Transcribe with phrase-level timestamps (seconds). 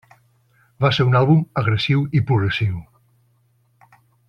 [0.85, 2.81] Va ser un àlbum agressiu i progressiu.